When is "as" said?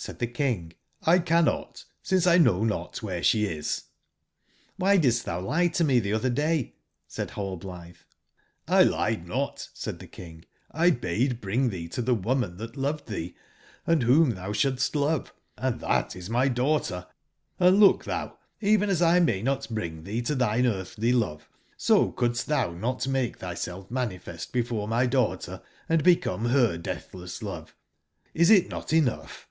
18.90-19.00